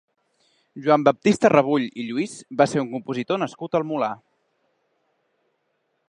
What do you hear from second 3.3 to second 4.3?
nascut al Molar.